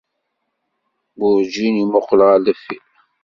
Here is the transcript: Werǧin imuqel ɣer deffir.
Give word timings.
Werǧin 1.19 1.75
imuqel 1.83 2.19
ɣer 2.27 2.37
deffir. 2.45 2.83